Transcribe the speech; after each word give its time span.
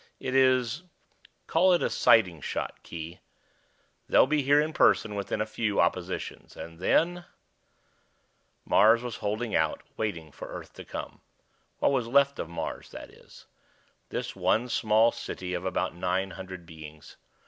It 0.19 0.33
is 0.33 0.81
call 1.45 1.73
it 1.73 1.83
a 1.83 1.89
sighting 1.91 2.41
shot, 2.41 2.79
Khee. 2.81 3.19
They'll 4.09 4.25
be 4.25 4.41
here 4.41 4.59
in 4.59 4.73
person 4.73 5.13
within 5.13 5.41
a 5.41 5.45
few 5.45 5.79
oppositions. 5.79 6.57
And 6.57 6.79
then" 6.79 7.25
Mars 8.65 9.03
was 9.03 9.17
holding 9.17 9.53
out, 9.53 9.83
waiting 9.97 10.31
for 10.31 10.47
Earth 10.47 10.73
to 10.73 10.85
come. 10.85 11.21
What 11.77 11.91
was 11.91 12.07
left 12.07 12.39
of 12.39 12.49
Mars, 12.49 12.89
that 12.89 13.11
is; 13.11 13.45
this 14.09 14.35
one 14.35 14.69
small 14.69 15.11
city 15.11 15.53
of 15.53 15.65
about 15.65 15.93
nine 15.93 16.31
hundred 16.31 16.65
beings. 16.65 17.17